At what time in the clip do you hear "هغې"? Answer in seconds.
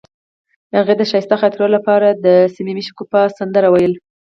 0.77-0.93